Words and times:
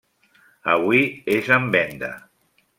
Avui 0.77 1.03
és 1.37 1.53
en 1.61 1.71
venda. 1.79 2.13